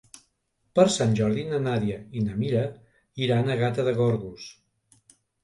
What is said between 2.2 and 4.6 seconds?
i na Mira iran a Gata de Gorgos.